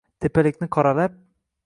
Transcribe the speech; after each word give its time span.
Tepalikni 0.23 0.69
qoralab 0.77 1.21